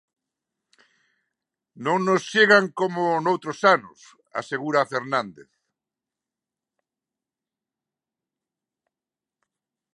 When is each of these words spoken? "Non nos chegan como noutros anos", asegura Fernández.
"Non 1.85 1.99
nos 2.07 2.21
chegan 2.31 2.65
como 2.79 3.01
noutros 3.25 3.59
anos", 3.75 3.99
asegura 4.41 4.89
Fernández. 4.91 5.51